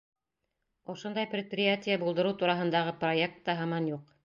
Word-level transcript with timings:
Ошондай 0.93 1.27
предприятие 1.33 1.99
булдырыу 2.05 2.35
тураһындағы 2.41 2.97
проект 3.05 3.41
та 3.51 3.59
һаман 3.63 3.95
юҡ. 3.95 4.13